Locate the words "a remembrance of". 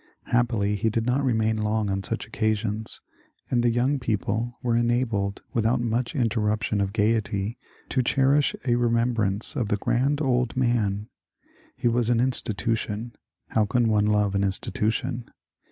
8.65-9.67